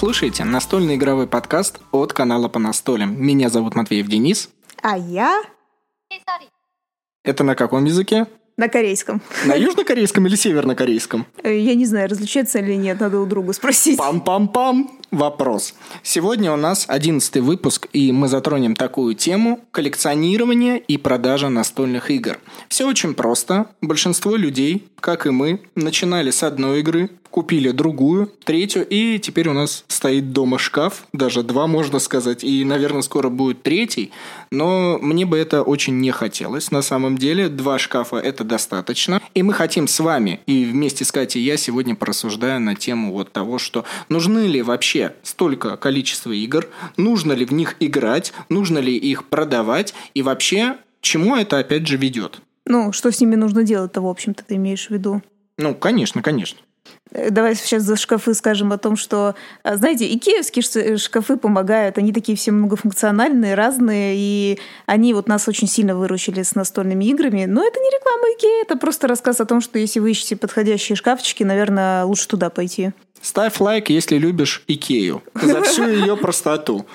[0.00, 3.22] Слушаете настольный игровой подкаст от канала по настолям.
[3.22, 4.48] Меня зовут Матвеев Денис.
[4.80, 5.42] А я
[7.22, 8.26] Это на каком языке?
[8.56, 9.20] на корейском.
[9.44, 11.26] На южнокорейском или севернокорейском?
[11.42, 13.98] Э, Я не знаю, различается или нет, надо у друга спросить.
[13.98, 14.90] Пам-пам-пам!
[15.10, 15.74] Вопрос.
[16.02, 22.38] Сегодня у нас одиннадцатый выпуск, и мы затронем такую тему– коллекционирование и продажа настольных игр.
[22.68, 23.66] Все очень просто.
[23.82, 29.52] Большинство людей, как и мы, начинали с одной игры, купили другую, третью, и теперь у
[29.52, 34.10] нас стоит дома шкаф, даже два, можно сказать, и, наверное, скоро будет третий,
[34.50, 36.70] но мне бы это очень не хотелось.
[36.70, 41.12] На самом деле, два шкафа– это достаточно, и мы хотим с вами, и вместе с
[41.12, 46.68] Катей я сегодня порассуждаю на тему вот того, что нужны ли вообще столько количества игр,
[46.96, 51.96] нужно ли в них играть, нужно ли их продавать, и вообще, чему это опять же
[51.96, 52.40] ведет.
[52.66, 55.22] Ну, что с ними нужно делать-то, в общем-то, ты имеешь в виду?
[55.58, 56.58] Ну, конечно, конечно.
[57.12, 61.98] Э, Давай сейчас за шкафы скажем о том, что, а, знаете, икеевские ш- шкафы помогают,
[61.98, 67.44] они такие все многофункциональные, разные, и они вот нас очень сильно выручили с настольными играми.
[67.46, 70.96] Но это не реклама Икеи, это просто рассказ о том, что если вы ищете подходящие
[70.96, 72.92] шкафчики, наверное, лучше туда пойти.
[73.22, 75.22] Ставь лайк, если любишь Икею.
[75.34, 76.86] За всю ее простоту.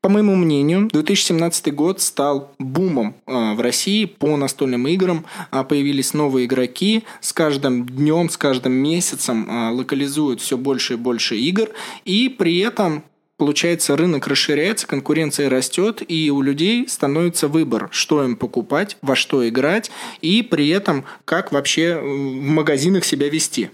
[0.00, 5.26] По моему мнению, 2017 год стал бумом э, в России по настольным играм.
[5.50, 7.02] А, Появились новые игроки.
[7.20, 11.70] С каждым днем, с каждым месяцем э, локализуют все больше и больше игр.
[12.04, 13.02] И при этом
[13.38, 19.48] Получается, рынок расширяется, конкуренция растет, и у людей становится выбор, что им покупать, во что
[19.48, 23.70] играть, и при этом как вообще э, в магазинах себя вести.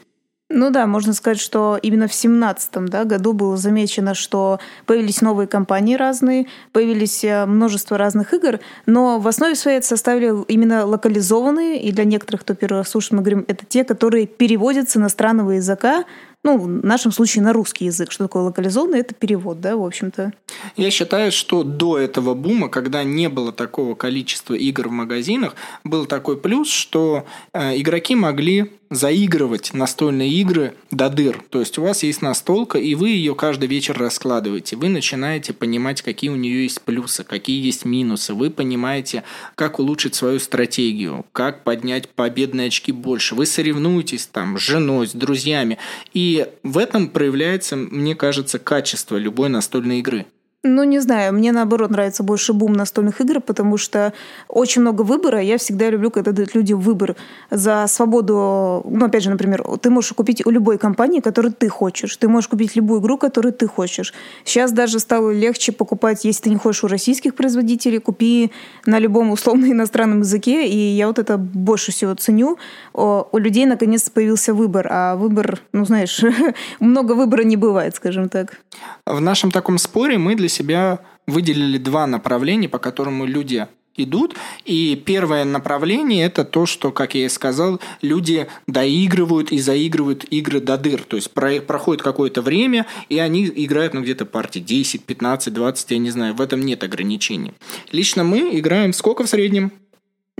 [0.56, 5.48] Ну да, можно сказать, что именно в 2017 да, году было замечено, что появились новые
[5.48, 11.82] компании разные, появились э, множество разных игр, но в основе своей это составили именно локализованные,
[11.82, 15.50] и для некоторых, кто первый раз слушает, мы говорим, это те, которые переводятся с иностранного
[15.52, 16.04] языка,
[16.44, 18.12] ну, в нашем случае на русский язык.
[18.12, 19.00] Что такое локализованный?
[19.00, 20.32] Это перевод, да, в общем-то.
[20.76, 26.04] Я считаю, что до этого бума, когда не было такого количества игр в магазинах, был
[26.04, 31.42] такой плюс, что э, игроки могли заигрывать настольные игры до дыр.
[31.50, 34.76] То есть у вас есть настолка, и вы ее каждый вечер раскладываете.
[34.76, 38.34] Вы начинаете понимать, какие у нее есть плюсы, какие есть минусы.
[38.34, 39.24] Вы понимаете,
[39.54, 43.34] как улучшить свою стратегию, как поднять победные очки больше.
[43.34, 45.78] Вы соревнуетесь там с женой, с друзьями.
[46.12, 50.26] И в этом проявляется, мне кажется, качество любой настольной игры.
[50.66, 54.14] Ну, не знаю, мне наоборот нравится больше бум настольных игр, потому что
[54.48, 55.38] очень много выбора.
[55.42, 57.16] Я всегда люблю, когда дают людям выбор
[57.50, 58.82] за свободу.
[58.88, 62.16] Ну, опять же, например, ты можешь купить у любой компании, которую ты хочешь.
[62.16, 64.14] Ты можешь купить любую игру, которую ты хочешь.
[64.44, 68.50] Сейчас даже стало легче покупать, если ты не хочешь у российских производителей, купи
[68.86, 70.66] на любом условно иностранном языке.
[70.66, 72.56] И я вот это больше всего ценю.
[72.94, 74.88] У людей наконец появился выбор.
[74.90, 76.22] А выбор, ну, знаешь,
[76.80, 78.60] много выбора не бывает, скажем так.
[79.04, 83.66] В нашем таком споре мы для себя выделили два направления, по которым люди
[83.96, 84.34] идут.
[84.64, 90.60] И первое направление– это то, что, как я и сказал, люди доигрывают и заигрывают игры
[90.60, 91.02] до дыр.
[91.02, 95.90] То есть про- проходит какое-то время, и они играют ну, где-то партии 10, 15, 20,
[95.90, 96.34] я не знаю.
[96.34, 97.52] В этом нет ограничений.
[97.92, 99.72] Лично мы играем сколько в среднем?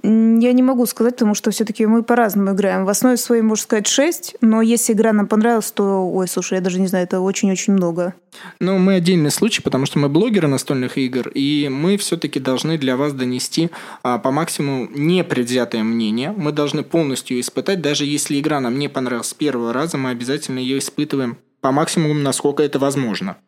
[0.03, 2.85] Я не могу сказать, потому что все-таки мы по-разному играем.
[2.85, 6.61] В основе своей, можно сказать, 6, но если игра нам понравилась, то, ой, слушай, я
[6.61, 8.15] даже не знаю, это очень-очень много.
[8.61, 12.97] Ну, мы отдельный случай, потому что мы блогеры настольных игр, и мы все-таки должны для
[12.97, 13.71] вас донести
[14.03, 16.35] а, по максимуму непредвзятое мнение.
[16.37, 20.59] Мы должны полностью испытать, даже если игра нам не понравилась с первого раза, мы обязательно
[20.59, 23.39] ее испытываем по максимуму, насколько это возможно.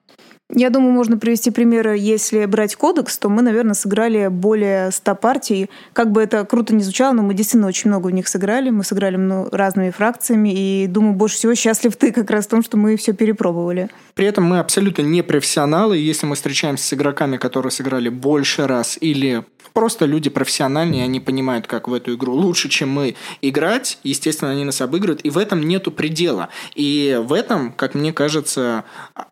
[0.54, 1.98] Я думаю, можно привести примеры.
[1.98, 5.68] Если брать кодекс, то мы, наверное, сыграли более 100 партий.
[5.92, 8.70] Как бы это круто не звучало, но мы действительно очень много в них сыграли.
[8.70, 12.62] Мы сыграли ну, разными фракциями, и, думаю, больше всего счастлив ты как раз в том,
[12.62, 13.88] что мы все перепробовали.
[14.14, 15.98] При этом мы абсолютно не профессионалы.
[15.98, 21.66] Если мы встречаемся с игроками, которые сыграли больше раз, или просто люди профессиональные, они понимают,
[21.66, 25.60] как в эту игру лучше, чем мы играть, естественно, они нас обыгрывают, и в этом
[25.62, 26.48] нету предела.
[26.74, 28.84] И в этом, как мне кажется,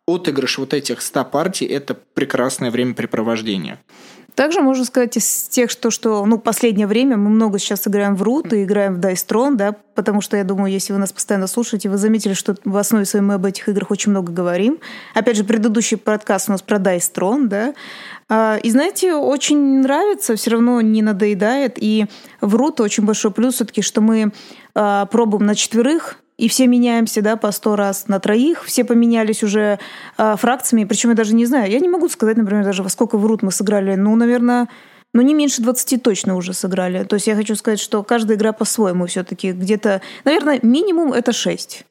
[0.07, 3.79] отыгрыш вот этих 100 партий– это прекрасное времяпрепровождение.
[4.35, 8.23] Также можно сказать из тех, что, что ну, последнее время мы много сейчас играем в
[8.25, 11.47] Root и играем в Dice Throne, да, потому что я думаю, если вы нас постоянно
[11.47, 14.81] слушаете, вы заметили, что в основе своей мы об этих играх очень много говорим.
[15.15, 17.75] Опять же, предыдущий подкаст у нас про Dice Throne, да.
[18.29, 21.75] А, И знаете, очень нравится, все равно не надоедает.
[21.77, 22.07] И
[22.41, 24.33] в Root очень большой плюс все-таки, что мы
[24.75, 28.65] а, пробуем на четверых, и все меняемся, да, по сто раз на троих.
[28.65, 29.79] Все поменялись уже
[30.19, 30.85] э, фракциями.
[30.85, 33.43] Причем я даже не знаю, я не могу сказать, например, даже во сколько в Рут
[33.43, 33.95] мы сыграли.
[33.95, 34.69] Ну, наверное,
[35.13, 37.05] ну, не меньше 20 точно уже сыграли.
[37.05, 40.03] То есть я хочу сказать, что каждая игра по-своему все-таки где-то...
[40.25, 41.85] Наверное, минимум это 6.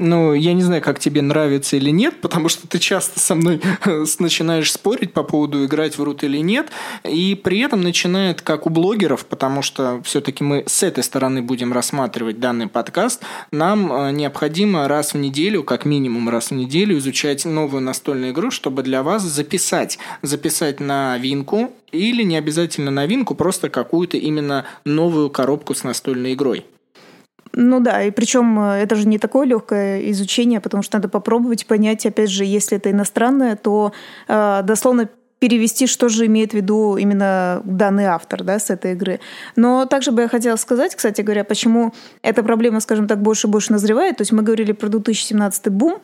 [0.00, 3.60] Ну, я не знаю, как тебе нравится или нет, потому что ты часто со мной
[3.84, 6.66] э, начинаешь спорить по поводу играть в рут или нет,
[7.08, 11.72] и при этом начинает, как у блогеров, потому что все-таки мы с этой стороны будем
[11.72, 17.44] рассматривать данный подкаст, нам э, необходимо раз в неделю, как минимум раз в неделю, изучать
[17.44, 24.16] новую настольную игру, чтобы для вас записать, записать новинку, или не обязательно новинку, просто какую-то
[24.16, 26.66] именно новую коробку с настольной игрой.
[27.56, 31.66] Ну да, и причем э, это же не такое легкое изучение, потому что надо попробовать
[31.66, 33.92] понять, опять же, если это иностранное, то
[34.26, 35.08] э, дословно
[35.38, 39.20] перевести, что же имеет в виду именно данный автор да, с этой игры.
[39.56, 41.92] Но также бы я хотела сказать, кстати говоря, почему
[42.22, 44.16] эта проблема, скажем так, больше и больше назревает.
[44.16, 46.00] То есть мы говорили про 2017 бум,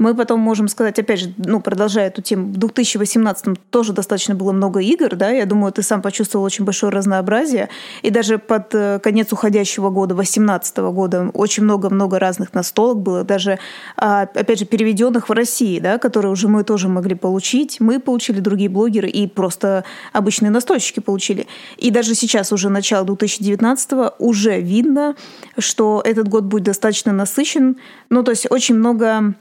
[0.00, 4.50] мы потом можем сказать, опять же, ну, продолжая эту тему, в 2018 тоже достаточно было
[4.50, 7.68] много игр, да, я думаю, ты сам почувствовал очень большое разнообразие,
[8.00, 13.58] и даже под э, конец уходящего года, 2018 года, очень много-много разных настолок было, даже,
[13.96, 18.40] а, опять же, переведенных в России, да, которые уже мы тоже могли получить, мы получили,
[18.40, 19.84] другие блогеры, и просто
[20.14, 21.46] обычные настольщики получили.
[21.76, 25.14] И даже сейчас, уже начало 2019 уже видно,
[25.58, 27.76] что этот год будет достаточно насыщен,
[28.08, 29.34] ну, то есть очень много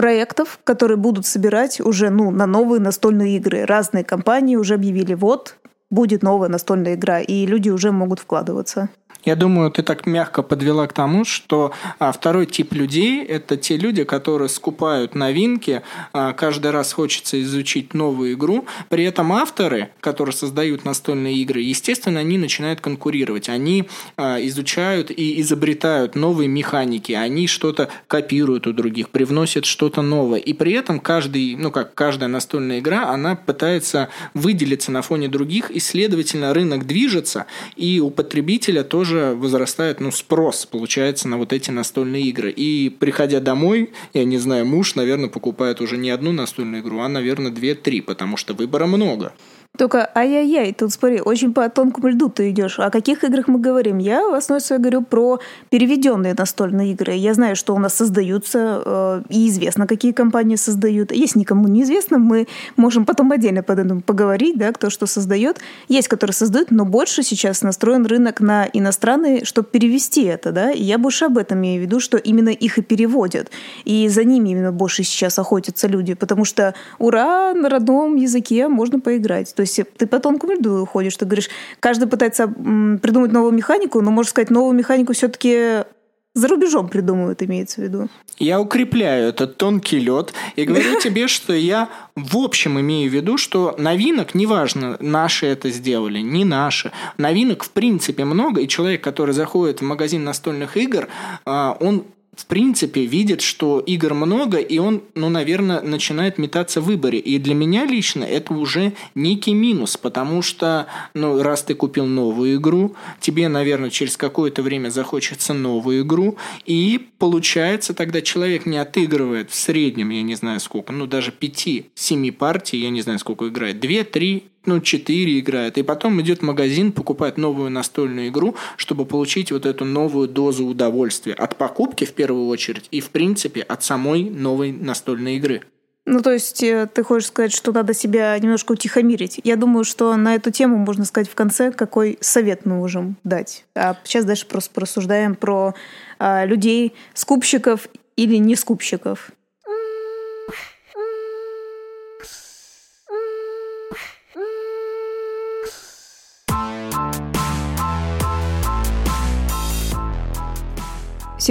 [0.00, 3.66] проектов, которые будут собирать уже ну, на новые настольные игры.
[3.66, 5.56] Разные компании уже объявили, вот,
[5.90, 8.88] будет новая настольная игра, и люди уже могут вкладываться.
[9.24, 13.76] Я думаю, ты так мягко подвела к тому, что а, второй тип людей– это те
[13.76, 15.82] люди, которые скупают новинки,
[16.12, 18.64] а, каждый раз хочется изучить новую игру.
[18.88, 23.48] При этом авторы, которые создают настольные игры, естественно, они начинают конкурировать.
[23.48, 30.38] Они а, изучают и изобретают новые механики, они что-то копируют у других, привносят что-то новое.
[30.38, 35.70] И при этом каждый, ну как каждая настольная игра, она пытается выделиться на фоне других,
[35.70, 37.46] и, следовательно, рынок движется,
[37.76, 42.50] и у потребителя тоже тоже возрастает ну, спрос, получается, на вот эти настольные игры.
[42.50, 47.08] И приходя домой, я не знаю, муж, наверное, покупает уже не одну настольную игру, а,
[47.08, 49.32] наверное, две-три, потому что выбора много.
[49.78, 52.78] Только ай-яй-яй, тут смотри, очень по тонкому льду ты идешь.
[52.78, 53.98] О каких играх мы говорим?
[53.98, 55.38] Я в основе своей говорю про
[55.70, 57.12] переведенные настольные игры.
[57.14, 61.12] Я знаю, что у нас создаются, э, и известно, какие компании создают.
[61.12, 65.60] Если никому не известно, мы можем потом отдельно под этим поговорить, да, кто что создает.
[65.88, 70.72] Есть, которые создают, но больше сейчас настроен рынок на иностранные, чтобы перевести это, да.
[70.72, 73.50] И я больше об этом имею в виду, что именно их и переводят.
[73.84, 78.98] И за ними именно больше сейчас охотятся люди, потому что ура, на родном языке можно
[78.98, 79.54] поиграть.
[79.60, 84.10] То есть ты по тонкому льду ходишь, ты говоришь, каждый пытается придумать новую механику, но,
[84.10, 85.84] можно сказать, новую механику все-таки
[86.32, 88.08] за рубежом придумывают, имеется в виду.
[88.38, 93.36] Я укрепляю этот тонкий лед и говорю тебе, что я в общем имею в виду,
[93.36, 99.34] что новинок, неважно, наши это сделали, не наши, новинок в принципе много, и человек, который
[99.34, 101.06] заходит в магазин настольных игр,
[101.44, 102.06] а, он
[102.42, 107.18] в принципе видит, что игр много, и он, ну, наверное, начинает метаться в выборе.
[107.18, 112.56] И для меня лично это уже некий минус, потому что, ну, раз ты купил новую
[112.56, 119.50] игру, тебе, наверное, через какое-то время захочется новую игру, и получается тогда человек не отыгрывает
[119.50, 123.84] в среднем, я не знаю сколько, ну, даже 5-7 партий, я не знаю сколько играет,
[123.84, 129.52] 2-3 ну, 4 играет, и потом идет в магазин, покупает новую настольную игру, чтобы получить
[129.52, 134.24] вот эту новую дозу удовольствия от покупки в первую очередь и, в принципе, от самой
[134.24, 135.62] новой настольной игры.
[136.06, 139.40] Ну, то есть э, ты хочешь сказать, что надо себя немножко утихомирить.
[139.44, 143.64] Я думаю, что на эту тему можно сказать в конце, какой совет мы можем дать.
[143.74, 145.74] А сейчас дальше просто порассуждаем про
[146.18, 147.86] а, людей, скупщиков
[148.16, 149.30] или не скупщиков.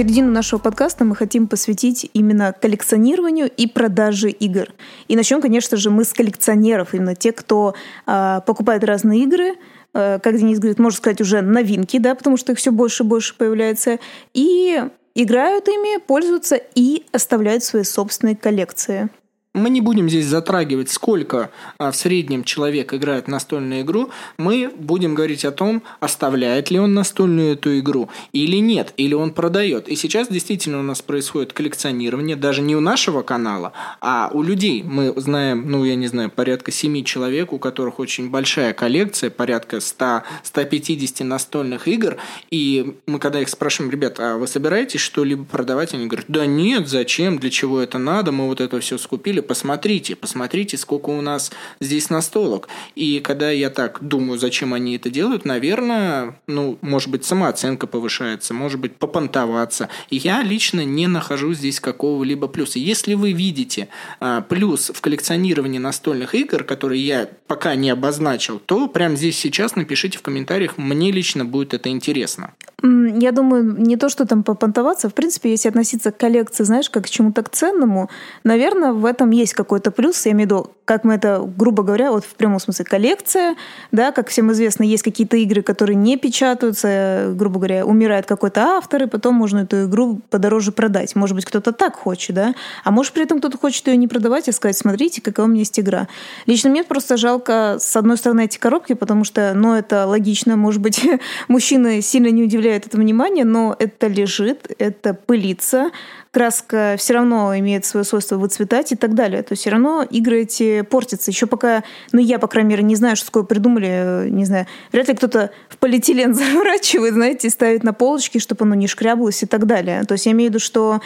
[0.00, 4.68] Середину нашего подкаста мы хотим посвятить именно коллекционированию и продаже игр.
[5.08, 7.74] И начнем, конечно же, мы с коллекционеров, именно те, кто
[8.06, 9.56] э, покупает разные игры,
[9.92, 13.06] э, как Денис говорит, можно сказать, уже новинки, да, потому что их все больше и
[13.06, 13.98] больше появляется,
[14.32, 14.82] и
[15.14, 19.10] играют ими, пользуются и оставляют свои собственные коллекции.
[19.52, 24.10] Мы не будем здесь затрагивать, сколько а, в среднем человек играет настольную игру.
[24.38, 29.32] Мы будем говорить о том, оставляет ли он настольную эту игру или нет, или он
[29.32, 29.88] продает.
[29.88, 34.84] И сейчас действительно у нас происходит коллекционирование, даже не у нашего канала, а у людей.
[34.84, 39.78] Мы знаем, ну, я не знаю, порядка 7 человек, у которых очень большая коллекция, порядка
[39.78, 42.18] 100-150 настольных игр.
[42.52, 45.92] И мы когда их спрашиваем, ребят, а вы собираетесь что-либо продавать?
[45.92, 49.46] Они говорят, да нет, зачем, для чего это надо, мы вот это все скупили говорили,
[49.46, 52.68] посмотрите, посмотрите, сколько у нас здесь настолок.
[52.96, 58.54] И когда я так думаю, зачем они это делают, наверное, ну, может быть, самооценка повышается,
[58.54, 59.88] может быть, попонтоваться.
[60.10, 62.78] Я лично не нахожу здесь какого-либо плюса.
[62.78, 63.88] Если вы видите
[64.20, 69.76] а, плюс в коллекционировании настольных игр, которые я пока не обозначил, то прямо здесь сейчас
[69.76, 72.52] напишите в комментариях, мне лично будет это интересно.
[72.82, 77.04] Я думаю, не то, что там попонтоваться, в принципе, если относиться к коллекции, знаешь, как
[77.04, 78.08] к чему-то к ценному,
[78.42, 80.24] наверное, в этом есть какой-то плюс.
[80.26, 83.54] Я имею в виду, как мы это, грубо говоря, вот в прямом смысле коллекция,
[83.92, 89.04] да, как всем известно, есть какие-то игры, которые не печатаются, грубо говоря, умирает какой-то автор,
[89.04, 91.14] и потом можно эту игру подороже продать.
[91.14, 94.48] Может быть, кто-то так хочет, да, а может при этом кто-то хочет ее не продавать,
[94.48, 96.08] а сказать, смотрите, какая у меня есть игра.
[96.46, 100.80] Лично мне просто жалко, с одной стороны, эти коробки, потому что, ну, это логично, может
[100.80, 101.06] быть,
[101.48, 105.90] мужчины сильно не удивляют это внимание, но это лежит, это пылится,
[106.30, 109.42] краска все равно имеет свое свойство выцветать и так далее.
[109.42, 111.30] То есть все равно игры эти портятся.
[111.30, 111.82] Еще пока,
[112.12, 115.14] ну я, по крайней мере, не знаю, что такое придумали, э, не знаю, вряд ли
[115.14, 120.04] кто-то в полиэтилен заворачивает, знаете, ставит на полочки, чтобы оно не шкрябалось и так далее.
[120.04, 121.00] То есть я имею в виду, что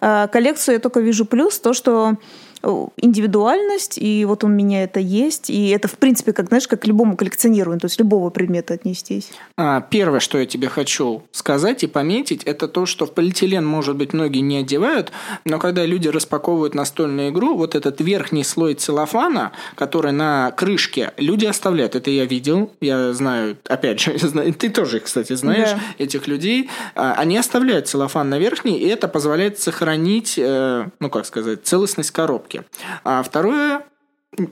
[0.00, 2.16] э, коллекцию я только вижу плюс, то, что
[2.62, 6.86] индивидуальность, и вот у меня это есть, и это, в принципе, как, знаешь, как к
[6.86, 9.30] любому коллекционированию, то есть любого предмета отнестись.
[9.56, 13.96] А, первое, что я тебе хочу сказать и пометить, это то, что в полиэтилен, может
[13.96, 15.12] быть, многие не одевают,
[15.44, 21.46] но когда люди распаковывают настольную игру, вот этот верхний слой целлофана, который на крышке, люди
[21.46, 21.94] оставляют.
[21.94, 25.80] Это я видел, я знаю, опять же, знаю, ты тоже, кстати, знаешь да.
[25.98, 26.70] этих людей.
[26.94, 32.10] А, они оставляют целлофан на верхний, и это позволяет сохранить, э, ну, как сказать, целостность
[32.10, 32.64] коробки коробки.
[33.04, 33.82] А второе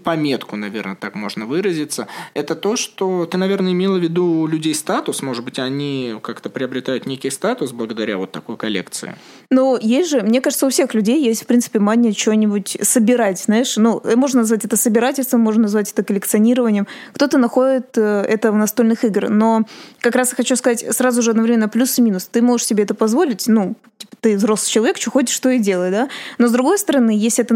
[0.05, 5.23] пометку, наверное, так можно выразиться, это то, что ты, наверное, имела в виду людей статус,
[5.23, 9.17] может быть, они как-то приобретают некий статус благодаря вот такой коллекции.
[9.51, 13.77] Ну, есть же, мне кажется, у всех людей есть, в принципе, мания что-нибудь собирать, знаешь,
[13.77, 16.87] ну, можно назвать это собирательством, можно назвать это коллекционированием.
[17.13, 19.63] Кто-то находит э, это в настольных играх, но
[20.01, 22.27] как раз хочу сказать сразу же одновременно плюс и минус.
[22.27, 25.91] Ты можешь себе это позволить, ну, типа, ты взрослый человек, что хочешь, что и делай,
[25.91, 27.55] да, но с другой стороны, если это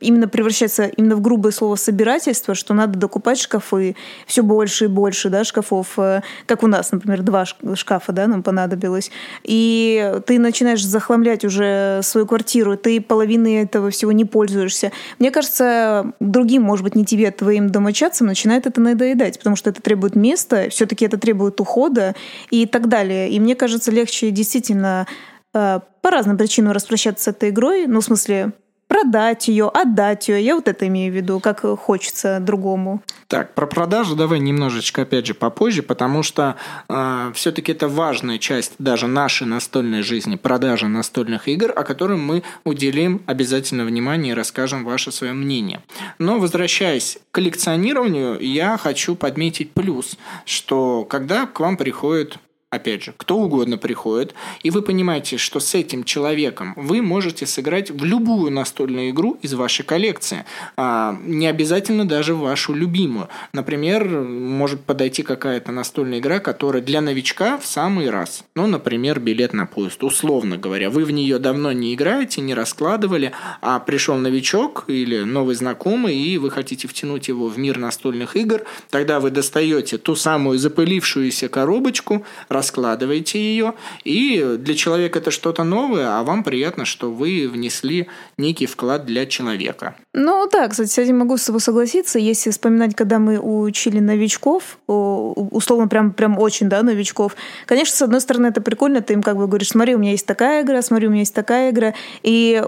[0.00, 5.30] именно превращается именно в грубое слово собирательство, что надо докупать шкафы все больше и больше,
[5.30, 9.10] да, шкафов, э, как у нас, например, два шкафа, да, нам понадобилось,
[9.42, 14.90] и ты начинаешь захламлять уже свою квартиру, ты половиной этого всего не пользуешься.
[15.20, 19.70] Мне кажется, другим, может быть, не тебе, а твоим домочадцам начинает это надоедать, потому что
[19.70, 22.16] это требует места, все-таки это требует ухода
[22.50, 23.30] и так далее.
[23.30, 25.06] И мне кажется, легче действительно
[25.54, 28.52] э, по разным причинам распрощаться с этой игрой, ну, в смысле,
[28.94, 30.40] продать ее, отдать ее.
[30.40, 33.02] Я вот это имею в виду, как хочется другому.
[33.26, 36.54] Так, про продажу давай немножечко, опять же, попозже, потому что
[36.88, 42.44] э, все-таки это важная часть даже нашей настольной жизни, продажа настольных игр, о которой мы
[42.62, 45.82] уделим обязательно внимание и расскажем ваше свое мнение.
[46.20, 52.38] Но возвращаясь к коллекционированию, я хочу подметить плюс, что когда к вам приходит
[52.74, 57.90] опять же, кто угодно приходит, и вы понимаете, что с этим человеком вы можете сыграть
[57.90, 60.44] в любую настольную игру из вашей коллекции.
[60.76, 63.28] А, не обязательно даже вашу любимую.
[63.52, 68.44] Например, может подойти какая-то настольная игра, которая для новичка в самый раз.
[68.54, 70.90] Ну, например, билет на поезд, условно говоря.
[70.90, 76.38] Вы в нее давно не играете, не раскладывали, а пришел новичок или новый знакомый, и
[76.38, 82.24] вы хотите втянуть его в мир настольных игр, тогда вы достаете ту самую запылившуюся коробочку,
[82.64, 88.66] раскладываете ее, и для человека это что-то новое, а вам приятно, что вы внесли некий
[88.66, 89.94] вклад для человека.
[90.14, 92.18] Ну да, кстати, с этим могу с тобой согласиться.
[92.18, 98.20] Если вспоминать, когда мы учили новичков, условно прям, прям очень, да, новичков, конечно, с одной
[98.20, 101.08] стороны, это прикольно, ты им как бы говоришь, смотри, у меня есть такая игра, смотри,
[101.08, 101.94] у меня есть такая игра.
[102.22, 102.62] И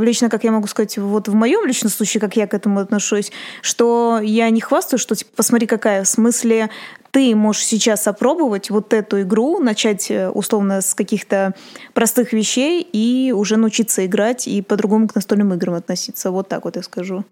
[0.00, 3.30] лично, как я могу сказать, вот в моем личном случае, как я к этому отношусь,
[3.62, 6.02] что я не хвастаю, что типа, посмотри, какая.
[6.02, 6.70] В смысле,
[7.10, 11.54] ты можешь сейчас опробовать вот эту игру, начать э, условно с каких-то
[11.94, 16.30] простых вещей и уже научиться играть и по-другому к настольным играм относиться.
[16.30, 17.24] Вот так вот я скажу.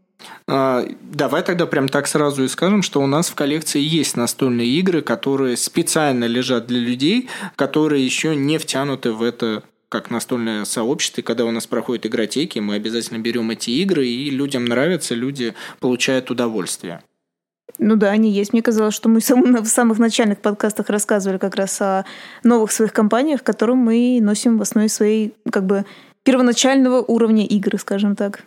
[0.46, 4.68] А, давай тогда прям так сразу и скажем, что у нас в коллекции есть настольные
[4.68, 11.20] игры, которые специально лежат для людей, которые еще не втянуты в это как настольное сообщество,
[11.20, 15.54] и когда у нас проходят игротеки, мы обязательно берем эти игры, и людям нравится, люди
[15.78, 17.00] получают удовольствие.
[17.78, 18.52] Ну да, они есть.
[18.52, 22.04] Мне казалось, что мы в самых начальных подкастах рассказывали как раз о
[22.42, 25.84] новых своих компаниях, которым мы носим в основе своей как бы
[26.22, 28.44] первоначального уровня игры, скажем так.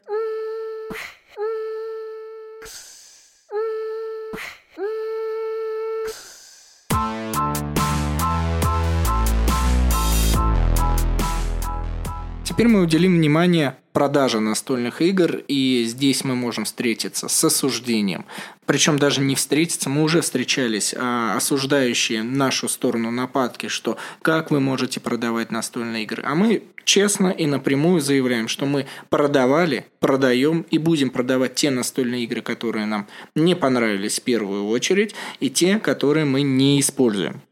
[12.57, 18.25] Теперь мы уделим внимание продаже настольных игр, и здесь мы можем встретиться с осуждением.
[18.65, 24.59] Причем даже не встретиться, мы уже встречались, а осуждающие нашу сторону нападки, что как вы
[24.59, 26.23] можете продавать настольные игры.
[26.25, 32.23] А мы честно и напрямую заявляем, что мы продавали, продаем и будем продавать те настольные
[32.23, 37.43] игры, которые нам не понравились в первую очередь, и те, которые мы не используем.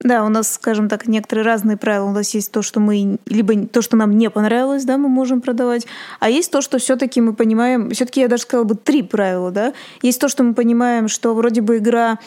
[0.00, 2.04] Да, у нас, скажем так, некоторые разные правила.
[2.04, 5.40] У нас есть то, что мы либо то, что нам не понравилось, да, мы можем
[5.40, 5.86] продавать,
[6.20, 7.90] а есть то, что все-таки мы понимаем.
[7.90, 9.72] Все-таки я даже сказала бы три правила, да.
[10.00, 12.18] Есть то, что мы понимаем, что вроде бы игра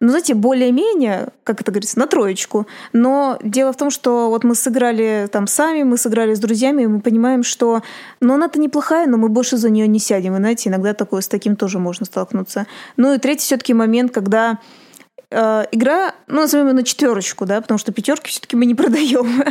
[0.00, 2.66] ну, знаете, более-менее, как это говорится, на троечку.
[2.92, 6.86] Но дело в том, что вот мы сыграли там сами, мы сыграли с друзьями, и
[6.86, 7.80] мы понимаем, что
[8.20, 10.34] ну, она-то неплохая, но мы больше за нее не сядем.
[10.34, 12.66] И, знаете, иногда такое, с таким тоже можно столкнуться.
[12.98, 14.58] Ну и третий все-таки момент, когда
[15.36, 19.42] Э, игра, ну, назовем ее на четверочку, да, потому что пятерки все-таки мы не продаем.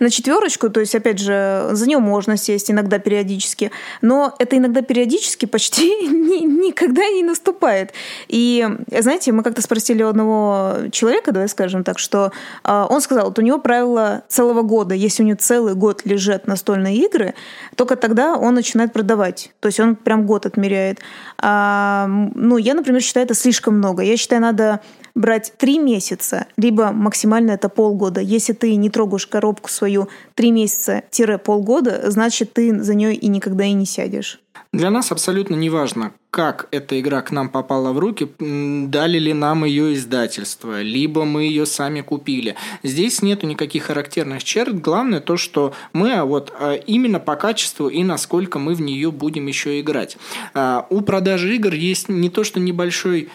[0.00, 3.70] на четверочку, то есть, опять же, за нее можно сесть иногда периодически,
[4.02, 7.92] но это иногда периодически почти ни, никогда не наступает.
[8.26, 12.32] И, знаете, мы как-то спросили у одного человека, давай скажем так, что
[12.64, 16.48] э, он сказал, вот у него правило целого года, если у него целый год лежат
[16.48, 17.34] настольные игры,
[17.76, 19.52] только тогда он начинает продавать.
[19.60, 20.98] То есть он прям год отмеряет.
[21.40, 24.02] А, ну, я, например, считаю это слишком много.
[24.02, 24.80] Я считаю, надо
[25.18, 28.20] брать три месяца, либо максимально это полгода.
[28.20, 33.72] Если ты не трогаешь коробку свою три месяца-полгода, значит, ты за нее и никогда и
[33.72, 34.40] не сядешь.
[34.72, 39.32] Для нас абсолютно не важно, как эта игра к нам попала в руки, дали ли
[39.32, 42.54] нам ее издательство, либо мы ее сами купили.
[42.82, 44.78] Здесь нету никаких характерных черт.
[44.78, 49.10] Главное то, что мы а вот а, именно по качеству и насколько мы в нее
[49.10, 50.18] будем еще играть.
[50.52, 53.30] А, у продажи игр есть не то, что небольшой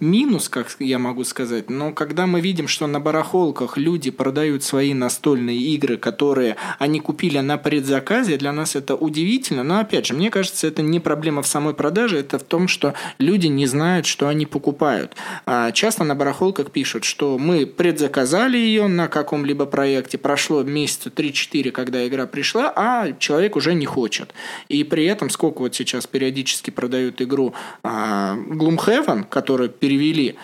[0.00, 4.94] минус, как я могу сказать, но когда мы видим, что на барахолках люди продают свои
[4.94, 9.62] настольные игры, которые они купили на предзаказе, для нас это удивительно.
[9.62, 12.94] Но опять же, мне кажется, это не проблема в самой продаже, это в том, что
[13.18, 15.16] люди не знают, что они покупают.
[15.46, 21.70] А часто на барахолках пишут, что мы предзаказали ее на каком-либо проекте, прошло месяца 3-4,
[21.70, 24.34] когда игра пришла, а человек уже не хочет.
[24.68, 30.36] И при этом, сколько вот сейчас периодически продают игру а, Gloomhaven, которую перевели,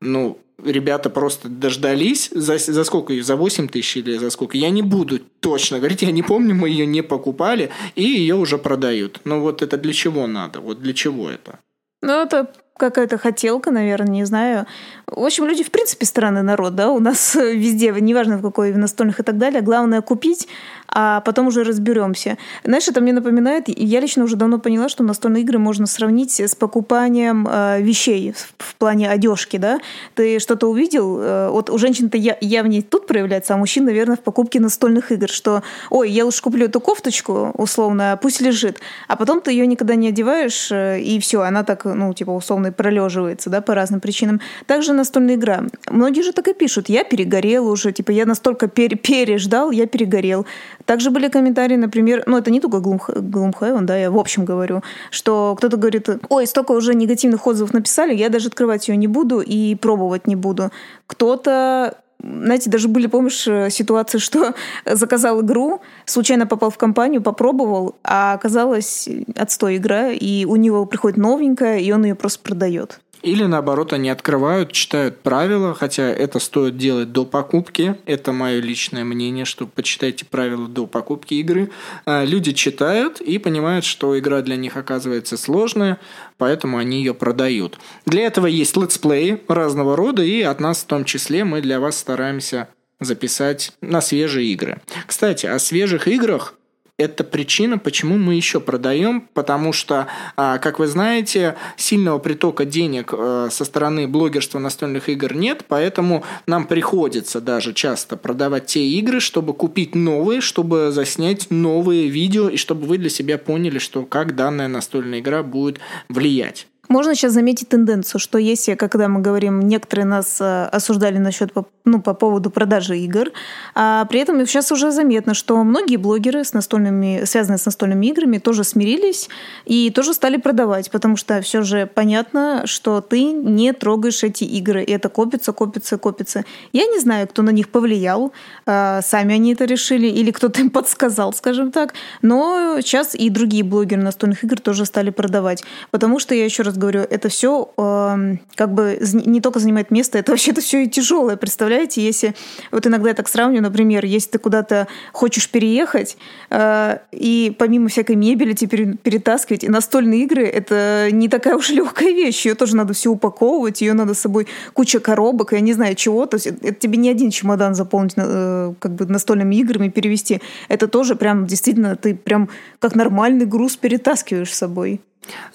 [0.00, 2.30] ну, ребята просто дождались.
[2.34, 3.22] За, за сколько ее?
[3.22, 4.58] За 8 тысяч или за сколько?
[4.58, 8.58] Я не буду точно говорить, я не помню, мы ее не покупали, и ее уже
[8.58, 9.20] продают.
[9.24, 10.60] Но вот это для чего надо?
[10.60, 11.58] Вот для чего это?
[12.02, 14.66] Ну, это какая-то хотелка, наверное, не знаю.
[15.10, 18.78] В общем, люди, в принципе, странный народ, да, у нас везде, неважно в какой, в
[18.78, 20.48] настольных и так далее, главное купить,
[20.86, 22.36] а потом уже разберемся.
[22.64, 26.54] Знаешь, это мне напоминает, я лично уже давно поняла, что настольные игры можно сравнить с
[26.54, 29.80] покупанием э, вещей в плане одежки, да.
[30.14, 34.20] Ты что-то увидел, э, вот у женщин-то я, явнее тут проявляется, а мужчин, наверное, в
[34.20, 39.40] покупке настольных игр, что, ой, я лучше куплю эту кофточку, условно, пусть лежит, а потом
[39.40, 43.62] ты ее никогда не одеваешь, э, и все, она так, ну, типа, условно пролеживается, да,
[43.62, 44.40] по разным причинам.
[44.66, 45.64] Также настольная игра.
[45.90, 50.46] Многие же так и пишут, я перегорел уже, типа, я настолько пер переждал, я перегорел.
[50.84, 55.54] Также были комментарии, например, ну, это не только Gloomhaven, да, я в общем говорю, что
[55.56, 59.74] кто-то говорит, ой, столько уже негативных отзывов написали, я даже открывать ее не буду и
[59.74, 60.70] пробовать не буду.
[61.06, 68.32] Кто-то знаете, даже были, помнишь, ситуации, что заказал игру, случайно попал в компанию, попробовал, а
[68.32, 73.00] оказалось отстой игра, и у него приходит новенькая, и он ее просто продает.
[73.22, 77.96] Или наоборот, они открывают, читают правила, хотя это стоит делать до покупки.
[78.06, 81.70] Это мое личное мнение, что почитайте правила до покупки игры.
[82.06, 85.98] А, люди читают и понимают, что игра для них оказывается сложная,
[86.36, 87.78] поэтому они ее продают.
[88.06, 91.98] Для этого есть летсплеи разного рода, и от нас в том числе мы для вас
[91.98, 92.68] стараемся
[93.00, 94.80] записать на свежие игры.
[95.06, 96.54] Кстати, о свежих играх
[96.98, 103.14] это причина, почему мы еще продаем, потому что, а, как вы знаете, сильного притока денег
[103.16, 109.20] э, со стороны блогерства настольных игр нет, поэтому нам приходится даже часто продавать те игры,
[109.20, 114.34] чтобы купить новые, чтобы заснять новые видео и чтобы вы для себя поняли, что как
[114.34, 116.66] данная настольная игра будет влиять.
[116.88, 121.52] Можно сейчас заметить тенденцию, что если, когда мы говорим, некоторые нас э, осуждали насчет
[121.84, 123.30] ну, по поводу продажи игр,
[123.74, 128.38] а при этом сейчас уже заметно, что многие блогеры, с настольными, связанные с настольными играми,
[128.38, 129.28] тоже смирились
[129.66, 134.82] и тоже стали продавать, потому что все же понятно, что ты не трогаешь эти игры,
[134.82, 136.44] и это копится, копится, копится.
[136.72, 138.32] Я не знаю, кто на них повлиял,
[138.64, 143.62] а, сами они это решили, или кто-то им подсказал, скажем так, но сейчас и другие
[143.62, 147.82] блогеры настольных игр тоже стали продавать, потому что, я еще раз говорю, это все э,
[147.82, 151.36] эм, как бы не только занимает место, это вообще-то все и тяжелое.
[151.36, 152.34] Представляете, если
[152.70, 156.16] вот иногда я так сравню, например, если ты куда-то хочешь переехать,
[156.50, 162.12] э, и помимо всякой мебели теперь перетаскивать, и настольные игры это не такая уж легкая
[162.12, 162.46] вещь.
[162.46, 166.26] Ее тоже надо все упаковывать, ее надо с собой куча коробок, я не знаю чего.
[166.26, 170.40] То есть это тебе не один чемодан заполнить э, как бы настольными играми перевести.
[170.68, 175.00] Это тоже прям действительно ты прям как нормальный груз перетаскиваешь с собой.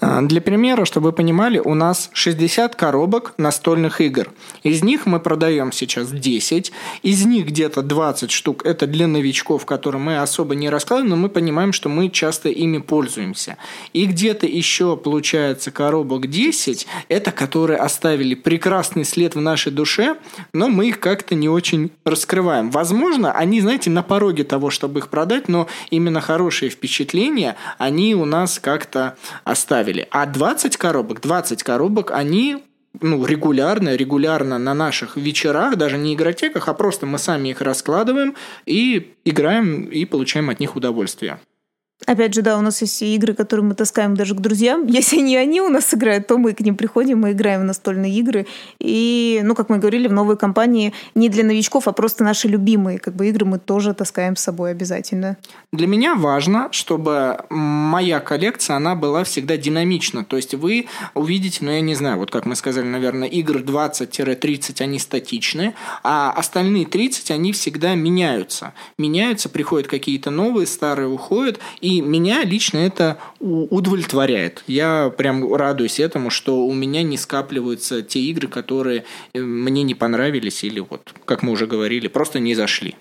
[0.01, 4.31] А, для примера, чтобы вы понимали, у нас 60 коробок настольных игр.
[4.63, 6.71] Из них мы продаем сейчас 10.
[7.03, 11.29] Из них где-то 20 штук это для новичков, которые мы особо не раскладываем, но мы
[11.29, 13.57] понимаем, что мы часто ими пользуемся.
[13.93, 20.17] И где-то еще получается коробок 10, это которые оставили прекрасный след в нашей душе,
[20.53, 22.71] но мы их как-то не очень раскрываем.
[22.71, 28.25] Возможно, они, знаете, на пороге того, чтобы их продать, но именно хорошие впечатления, они у
[28.25, 29.15] нас как-то
[29.63, 30.07] оставили.
[30.11, 32.57] А 20 коробок, 20 коробок, они
[33.01, 38.35] ну, регулярно, регулярно на наших вечерах, даже не игротеках, а просто мы сами их раскладываем
[38.65, 41.39] и играем и получаем от них удовольствие.
[42.05, 44.85] Опять же, да, у нас есть игры, которые мы таскаем даже к друзьям.
[44.87, 48.13] Если не они у нас играют, то мы к ним приходим, мы играем в настольные
[48.13, 48.45] игры.
[48.79, 52.99] И, ну, как мы говорили, в новой компании не для новичков, а просто наши любимые
[52.99, 55.37] как бы, игры мы тоже таскаем с собой обязательно.
[55.71, 60.25] Для меня важно, чтобы моя коллекция, она была всегда динамична.
[60.25, 64.81] То есть вы увидите, ну, я не знаю, вот как мы сказали, наверное, игр 20-30,
[64.81, 68.73] они статичны, а остальные 30, они всегда меняются.
[68.97, 74.63] Меняются, приходят какие-то новые, старые уходят, и и меня лично это удовлетворяет.
[74.67, 79.95] Я прям радуюсь этому, что у меня не скапливаются те игры, которые э, мне не
[79.95, 82.95] понравились или вот, как мы уже говорили, просто не зашли.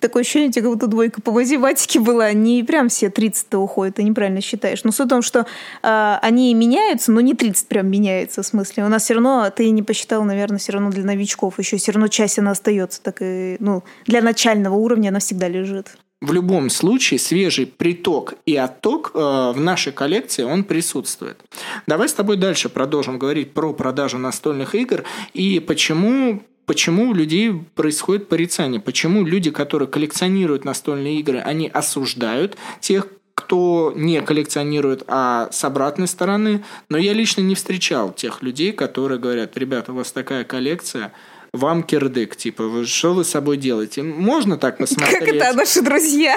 [0.00, 2.32] Такое ощущение, как будто двойка по математике была.
[2.32, 4.82] Не прям все 30-то уходят, ты неправильно считаешь.
[4.82, 5.46] Но суть в том, что
[5.82, 8.84] э, они меняются, но не 30 прям меняется, в смысле.
[8.84, 12.08] У нас все равно, ты не посчитал, наверное, все равно для новичков еще все равно
[12.08, 13.02] часть она остается.
[13.02, 18.56] Так и, ну, для начального уровня она всегда лежит в любом случае свежий приток и
[18.56, 21.40] отток э, в нашей коллекции он присутствует.
[21.86, 27.52] Давай с тобой дальше продолжим говорить про продажу настольных игр и почему почему у людей
[27.74, 35.48] происходит порицание, почему люди, которые коллекционируют настольные игры, они осуждают тех, кто не коллекционирует, а
[35.52, 36.64] с обратной стороны.
[36.90, 41.12] Но я лично не встречал тех людей, которые говорят, ребята, у вас такая коллекция,
[41.52, 44.02] вам кирдык, типа, что вы с собой делаете?
[44.02, 45.18] Можно так посмотреть?
[45.18, 46.36] Как это наши друзья?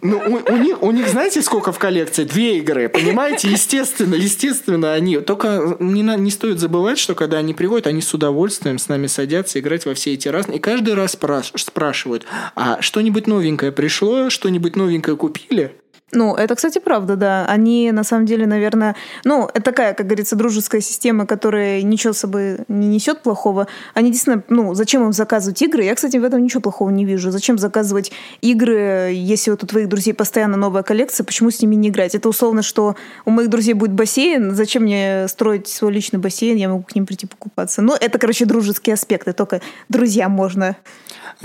[0.00, 2.22] Ну, у, у, них, у них знаете, сколько в коллекции?
[2.22, 3.48] Две игры, понимаете?
[3.48, 5.18] Естественно, естественно, они...
[5.18, 9.08] Только не, на, не стоит забывать, что когда они приходят, они с удовольствием с нами
[9.08, 10.58] садятся играть во все эти разные...
[10.58, 11.52] И каждый раз спраш...
[11.56, 14.30] спрашивают, а что-нибудь новенькое пришло?
[14.30, 15.74] Что-нибудь новенькое купили?
[16.10, 17.44] Ну, это, кстати, правда, да.
[17.46, 18.96] Они, на самом деле, наверное...
[19.24, 23.68] Ну, это такая, как говорится, дружеская система, которая ничего с собой не несет плохого.
[23.92, 24.42] Они действительно...
[24.48, 25.84] Ну, зачем им заказывать игры?
[25.84, 27.30] Я, кстати, в этом ничего плохого не вижу.
[27.30, 31.90] Зачем заказывать игры, если вот у твоих друзей постоянно новая коллекция, почему с ними не
[31.90, 32.14] играть?
[32.14, 36.70] Это условно, что у моих друзей будет бассейн, зачем мне строить свой личный бассейн, я
[36.70, 37.82] могу к ним прийти покупаться.
[37.82, 40.76] Ну, это, короче, дружеские аспекты, только друзьям можно.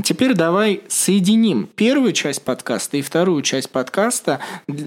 [0.01, 4.39] Теперь давай соединим первую часть подкаста и вторую часть подкаста.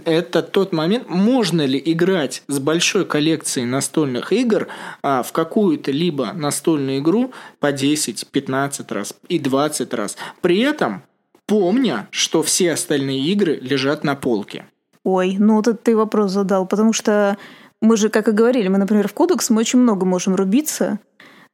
[0.04, 4.68] Это тот момент, можно ли играть с большой коллекцией настольных игр
[5.02, 10.16] а, в какую-то либо настольную игру по 10, 15 раз и 20 раз.
[10.40, 11.02] При этом
[11.46, 14.66] помня, что все остальные игры лежат на полке.
[15.04, 17.36] Ой, ну вот ты вопрос задал, потому что
[17.80, 20.98] мы же, как и говорили, мы, например, в кодекс мы очень много можем рубиться,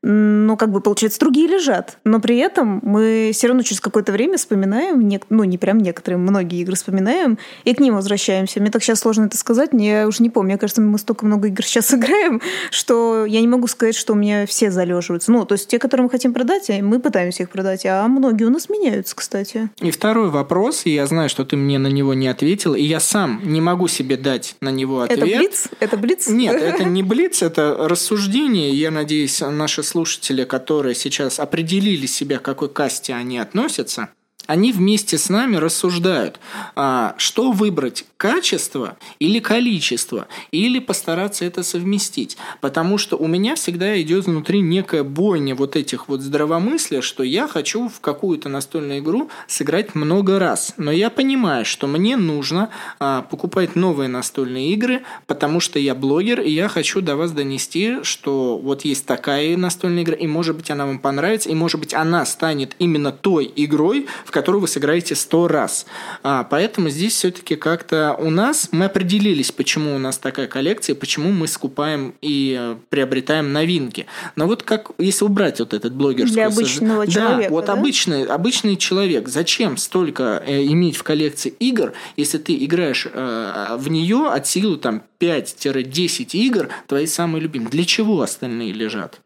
[0.03, 1.99] ну, как бы, получается, другие лежат.
[2.05, 6.61] Но при этом мы все равно через какое-то время вспоминаем, ну, не прям некоторые, многие
[6.61, 8.61] игры вспоминаем, и к ним возвращаемся.
[8.61, 10.53] Мне так сейчас сложно это сказать, мне я уже не помню.
[10.53, 14.17] Мне кажется, мы столько много игр сейчас играем, что я не могу сказать, что у
[14.17, 15.31] меня все залеживаются.
[15.31, 18.51] Ну, то есть те, которые мы хотим продать, мы пытаемся их продать, а многие у
[18.51, 19.71] нас меняются, кстати.
[19.81, 22.99] И второй вопрос, и я знаю, что ты мне на него не ответил, и я
[22.99, 25.19] сам не могу себе дать на него ответ.
[25.19, 25.69] Это блиц?
[25.79, 26.29] Это блиц?
[26.29, 28.71] Нет, это не блиц, это рассуждение.
[28.71, 34.09] Я надеюсь, наши слушатели, которые сейчас определили себя, к какой касте они относятся,
[34.47, 36.41] они вместе с нами рассуждают,
[36.75, 42.37] а, что выбрать, качество или количество, или постараться это совместить.
[42.61, 47.49] Потому что у меня всегда идет внутри некая бойня вот этих вот здравомыслия, что я
[47.49, 50.75] хочу в какую-то настольную игру сыграть много раз.
[50.77, 56.41] Но я понимаю, что мне нужно а, покупать новые настольные игры, потому что я блогер,
[56.41, 60.71] и я хочу до вас донести, что вот есть такая настольная игра, и может быть
[60.71, 65.15] она вам понравится, и может быть она станет именно той игрой, в которую вы сыграете
[65.15, 65.87] сто раз.
[66.23, 71.31] А, поэтому здесь все-таки как-то у нас мы определились, почему у нас такая коллекция, почему
[71.31, 74.07] мы скупаем и э, приобретаем новинки.
[74.35, 77.73] Но вот как если убрать вот этот блогерский для обычного да, человека, вот да?
[77.75, 83.89] обычный обычный человек, зачем столько э, иметь в коллекции игр, если ты играешь э, в
[83.89, 87.71] нее от силы там 5-10 игр, твои самые любимые.
[87.71, 89.21] Для чего остальные лежат?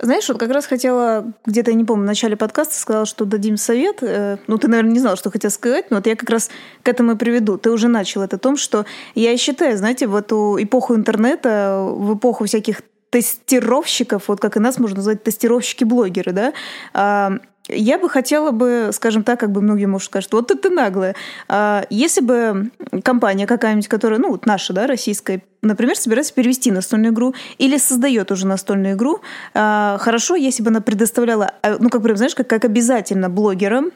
[0.00, 3.56] Знаешь, вот как раз хотела, где-то, я не помню, в начале подкаста сказала, что дадим
[3.56, 4.02] совет.
[4.02, 6.50] Э, Ну, ты, наверное, не знала, что хотела сказать, но вот я как раз
[6.82, 7.56] к этому и приведу.
[7.56, 12.16] Ты уже начал это о том, что я считаю, знаете, в эту эпоху интернета, в
[12.16, 16.52] эпоху всяких тестировщиков, вот как и нас можно назвать тестировщики-блогеры, да,
[16.92, 21.14] а, я бы хотела бы, скажем так, как бы многие, может, скажут, вот это наглое.
[21.48, 22.70] А, Если бы
[23.02, 28.30] компания какая-нибудь, которая, ну, вот наша, да, российская, например, собирается перевести настольную игру или создает
[28.30, 29.20] уже настольную игру,
[29.54, 33.90] а, хорошо, если бы она предоставляла, а, ну, как прям, знаешь, как, как обязательно блогерам,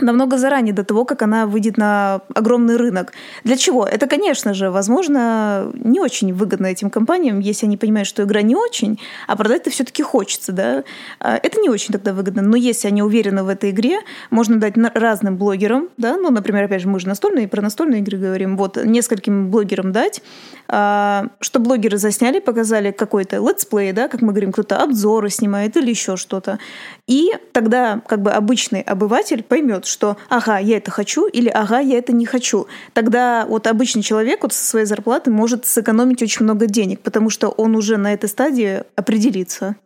[0.00, 3.12] намного заранее до того, как она выйдет на огромный рынок.
[3.44, 3.84] Для чего?
[3.84, 8.56] Это, конечно же, возможно, не очень выгодно этим компаниям, если они понимают, что игра не
[8.56, 10.84] очень, а продать-то все-таки хочется, да.
[11.20, 12.42] А, Это не очень тогда выгодно.
[12.42, 14.00] Но если они уверены в этой игре,
[14.30, 18.18] можно дать разным блогерам, да, ну, например, опять же, мы же настольные, про настольные игры
[18.18, 20.22] говорим, вот, нескольким блогерам дать,
[20.68, 25.90] а, что блогеры засняли, показали какой-то летсплей, да, как мы говорим, кто-то обзоры снимает или
[25.90, 26.58] еще что-то.
[27.06, 31.98] И тогда как бы обычный обыватель поймет, что ага, я это хочу или ага, я
[31.98, 32.66] это не хочу.
[32.92, 37.48] Тогда вот обычный человек вот со своей зарплаты может сэкономить очень много денег, потому что
[37.48, 39.76] он уже на этой стадии определится.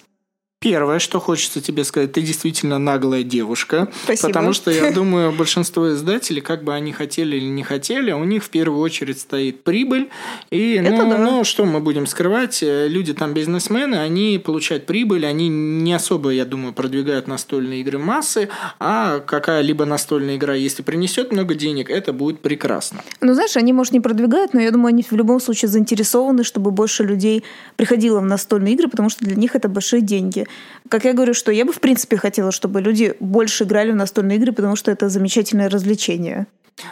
[0.58, 3.88] Первое, что хочется тебе сказать, ты действительно наглая девушка.
[4.04, 4.28] Спасибо.
[4.28, 8.42] Потому что, я думаю, большинство издателей, как бы они хотели или не хотели, у них
[8.42, 10.08] в первую очередь стоит прибыль.
[10.50, 11.18] И, Это ну, да.
[11.18, 16.30] ну, что мы будем скрывать, э, люди там бизнесмены, они получают прибыль, они не особо,
[16.30, 18.48] я думаю, продвигают настольные игры массы,
[18.80, 23.02] а какая-либо настольная игра, если принесет много денег, это будет прекрасно.
[23.20, 26.70] Ну, знаешь, они, может, не продвигают, но я думаю, они в любом случае заинтересованы, чтобы
[26.70, 27.44] больше людей
[27.76, 30.45] приходило в настольные игры, потому что для них это большие деньги.
[30.88, 34.38] Как я говорю, что я бы, в принципе, хотела, чтобы люди больше играли в настольные
[34.38, 36.46] игры, потому что это замечательное развлечение.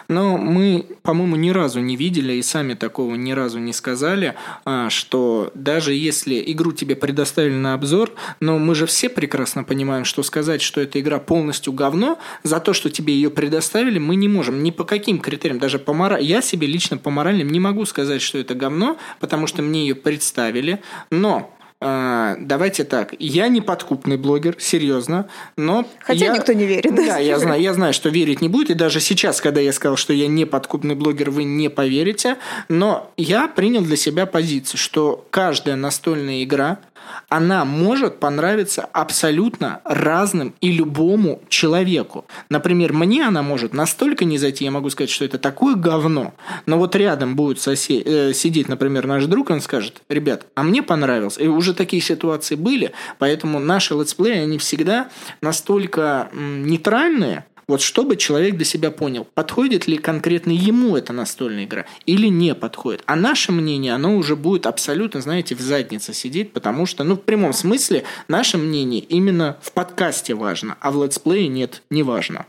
[0.08, 4.88] Но мы, по-моему, ни разу не видели и сами такого ни разу не сказали, а,
[4.88, 10.22] что даже если игру тебе предоставили на обзор, но мы же все прекрасно понимаем, что
[10.22, 14.62] сказать, что эта игра полностью говно, за то, что тебе ее предоставили, мы не можем.
[14.62, 16.18] Ни по каким критериям, даже по мора...
[16.18, 19.94] Я себе лично по моральным не могу сказать, что это говно, потому что мне ее
[19.94, 21.54] представили, но
[22.40, 26.94] давайте так, я не подкупный блогер, серьезно, но Хотя я- никто не верит.
[26.94, 29.97] Да, я знаю, я знаю, что верить не будет, и даже сейчас, когда я сказал,
[29.97, 32.37] что я не подкупный блогер, вы не поверите,
[32.68, 36.79] но я принял для себя позицию, что каждая настольная игра,
[37.28, 42.24] она может понравиться абсолютно разным и любому человеку.
[42.48, 46.34] Например, мне она может настолько не зайти, я могу сказать, что это такое говно,
[46.66, 50.82] но вот рядом будет сосе- э, сидеть, например, наш друг, он скажет, ребят, а мне
[50.82, 51.38] понравилось.
[51.38, 55.08] И уже такие ситуации были, поэтому наши летсплеи, они всегда
[55.40, 61.87] настолько нейтральные, вот чтобы человек для себя понял, подходит ли конкретно ему эта настольная игра
[62.07, 63.03] или не подходит.
[63.07, 67.22] А наше мнение, оно уже будет абсолютно, знаете, в заднице сидеть, потому что, ну, в
[67.22, 72.46] прямом смысле, наше мнение именно в подкасте важно, а в летсплее нет, не важно.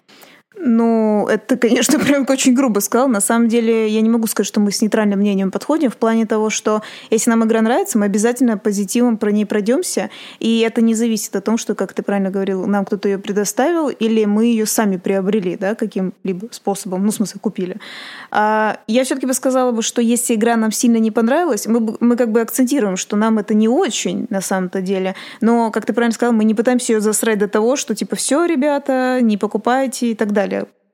[0.58, 3.08] Ну, это, конечно, прям очень грубо сказал.
[3.08, 6.26] На самом деле, я не могу сказать, что мы с нейтральным мнением подходим в плане
[6.26, 10.10] того, что если нам игра нравится, мы обязательно позитивом про ней пройдемся.
[10.40, 13.90] И это не зависит от того, что, как ты правильно говорил, нам кто-то ее предоставил,
[13.90, 17.78] или мы ее сами приобрели, да, каким-либо способом, ну, в смысле, купили.
[18.32, 22.16] А я все-таки бы сказала бы, что если игра нам сильно не понравилась, мы, мы
[22.16, 25.16] как бы акцентируем, что нам это не очень на самом-то деле.
[25.42, 28.46] Но, как ты правильно сказал, мы не пытаемся ее засрать до того, что типа все,
[28.46, 30.45] ребята, не покупайте и так далее.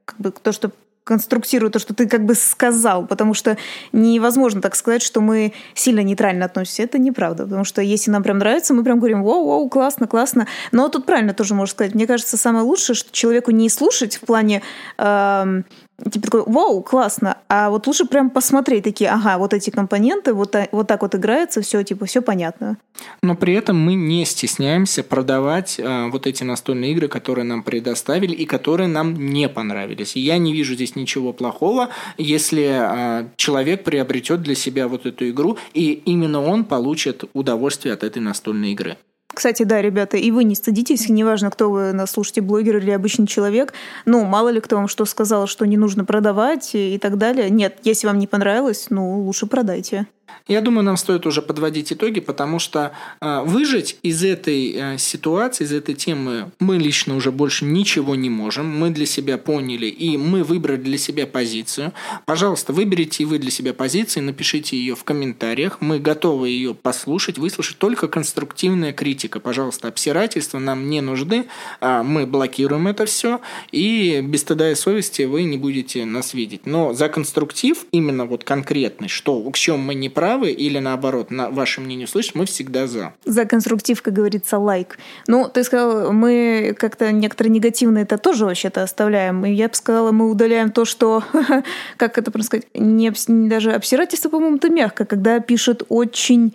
[0.06, 0.72] Как бы то, что
[1.04, 3.58] конструктирую то, что ты как бы сказал, потому что
[3.92, 6.84] невозможно так сказать, что мы сильно нейтрально относимся.
[6.84, 10.48] Это неправда, потому что если нам прям нравится, мы прям говорим, вау, вау, классно, классно.
[10.72, 11.96] Но тут правильно тоже можно сказать.
[11.96, 14.62] Мне кажется, самое лучшее, что человеку не слушать в плане
[14.98, 15.66] эм,
[16.10, 20.56] типа такой, вау, классно, а вот лучше прям посмотреть такие, ага, вот эти компоненты, вот,
[20.72, 22.78] вот так вот играется, все, типа, все понятно.
[23.22, 28.34] Но при этом мы не стесняемся продавать э, вот эти настольные игры, которые нам предоставили
[28.34, 30.16] и которые нам не понравились.
[30.16, 35.30] И я не вижу здесь ничего плохого, если э, человек приобретет для себя вот эту
[35.30, 38.98] игру, и именно он получит удовольствие от этой настольной игры.
[39.34, 43.28] Кстати, да, ребята, и вы не стыдитесь, неважно, кто вы нас слушаете, блогер или обычный
[43.28, 43.74] человек,
[44.06, 47.50] ну, мало ли кто вам что сказал, что не нужно продавать и, так далее.
[47.50, 50.08] Нет, если вам не понравилось, ну, лучше продайте.
[50.48, 52.92] Я думаю, нам стоит уже подводить итоги, потому что
[53.22, 58.30] э, выжить из этой э, ситуации, из этой темы мы лично уже больше ничего не
[58.30, 58.68] можем.
[58.68, 61.94] Мы для себя поняли и мы выбрали для себя позицию.
[62.26, 65.78] Пожалуйста, выберите и вы для себя позицию, напишите ее в комментариях.
[65.80, 67.78] Мы готовы ее послушать, выслушать.
[67.78, 69.40] Только конструктивная критика.
[69.40, 71.46] Пожалуйста, обсирательства нам не нужны.
[71.80, 73.42] Э, мы блокируем это все.
[73.72, 76.66] И без стыда и совести вы не будете нас видеть.
[76.66, 81.50] Но за конструктив, именно вот конкретный, что, в чем мы не правы или наоборот, на
[81.50, 83.14] ваше мнение услышать, мы всегда за.
[83.26, 85.00] За конструктив, как говорится, лайк.
[85.26, 89.44] Ну, ты сказал, мы как-то некоторые негативные это тоже вообще-то оставляем.
[89.48, 91.24] И я бы сказала, мы удаляем то, что,
[91.98, 93.12] как это просто сказать, не,
[93.50, 96.54] даже обсирательство, по-моему, это мягко, когда пишет очень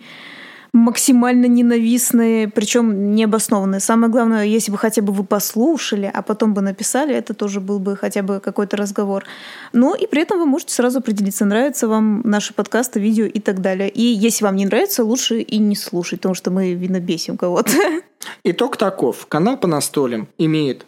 [0.73, 3.79] максимально ненавистные, причем необоснованные.
[3.79, 7.79] Самое главное, если бы хотя бы вы послушали, а потом бы написали, это тоже был
[7.79, 9.23] бы хотя бы какой-то разговор.
[9.73, 13.61] Но и при этом вы можете сразу определиться, нравятся вам наши подкасты, видео и так
[13.61, 13.89] далее.
[13.89, 17.71] И если вам не нравится, лучше и не слушать, потому что мы, видно, бесим кого-то.
[18.43, 19.25] Итог таков.
[19.27, 20.85] Канал по настолям имеет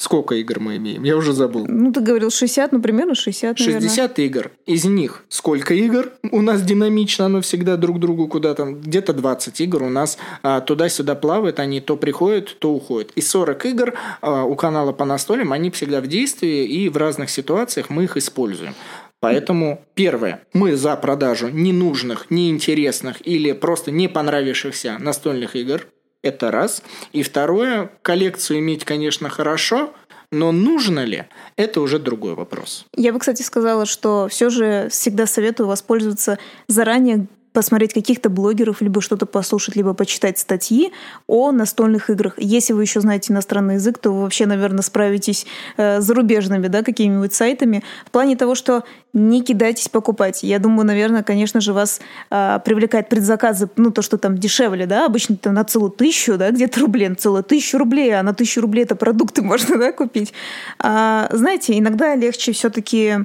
[0.00, 1.02] Сколько игр мы имеем?
[1.02, 1.66] Я уже забыл.
[1.68, 3.80] Ну, ты говорил 60, ну, примерно 60, наверное.
[3.82, 4.50] 60 игр.
[4.64, 8.64] Из них сколько игр у нас динамично, оно всегда друг другу куда-то...
[8.64, 13.12] Где-то 20 игр у нас а, туда-сюда плавают, они то приходят, то уходят.
[13.14, 17.28] И 40 игр а, у канала по настолям, они всегда в действии, и в разных
[17.28, 18.74] ситуациях мы их используем.
[19.20, 25.86] Поэтому, первое, мы за продажу ненужных, неинтересных или просто не понравившихся настольных игр.
[26.22, 26.82] Это раз.
[27.12, 29.92] И второе, коллекцию иметь, конечно, хорошо,
[30.32, 31.24] но нужно ли,
[31.56, 32.86] это уже другой вопрос.
[32.94, 39.00] Я бы, кстати, сказала, что все же всегда советую воспользоваться заранее посмотреть каких-то блогеров, либо
[39.00, 40.92] что-то послушать, либо почитать статьи
[41.26, 42.34] о настольных играх.
[42.38, 47.34] Если вы еще знаете иностранный язык, то вы вообще, наверное, справитесь э, зарубежными, да, какими-нибудь
[47.34, 47.82] сайтами.
[48.06, 50.42] В плане того, что не кидайтесь покупать.
[50.44, 55.06] Я думаю, наверное, конечно же, вас э, привлекает предзаказы, ну, то, что там дешевле, да,
[55.06, 58.60] обычно там на целую тысячу, да, где-то рублей, на целую тысячу рублей, а на тысячу
[58.60, 60.32] рублей это продукты можно, да, купить.
[60.78, 63.18] А, знаете, иногда легче все-таки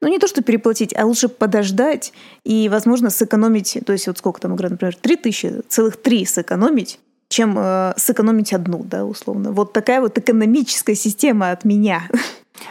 [0.00, 2.12] ну, не то, что переплатить, а лучше подождать
[2.44, 6.98] и, возможно, сэкономить, то есть вот сколько там игра, например, 3 тысячи, целых 3 сэкономить,
[7.28, 9.52] чем э, сэкономить одну, да, условно.
[9.52, 12.08] Вот такая вот экономическая система от меня.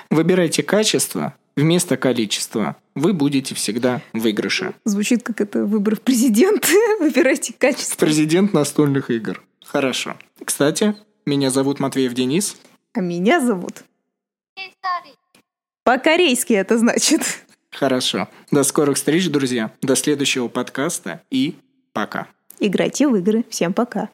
[0.09, 2.75] Выбирайте качество вместо количества.
[2.95, 4.73] Вы будете всегда в выигрыше.
[4.85, 6.67] Звучит как это выбор в президент.
[6.99, 8.05] Выбирайте качество.
[8.05, 9.41] Президент настольных игр.
[9.63, 10.15] Хорошо.
[10.43, 12.55] Кстати, меня зовут Матвеев Денис.
[12.93, 13.83] А меня зовут
[15.89, 17.21] по-корейски это значит.
[17.71, 18.27] Хорошо.
[18.51, 19.71] До скорых встреч, друзья.
[19.81, 21.55] До следующего подкаста и
[21.93, 22.27] пока.
[22.59, 23.43] Играйте в игры.
[23.49, 24.09] Всем пока.